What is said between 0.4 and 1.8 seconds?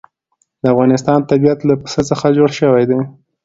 د افغانستان طبیعت له